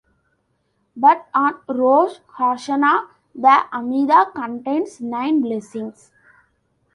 But 0.97 1.27
on 1.31 1.59
Rosh 1.69 2.15
Hashanah, 2.35 3.07
the 3.35 3.65
Amidah 3.71 4.33
contains 4.33 4.99
nine 4.99 5.41
blessings. 5.41 6.09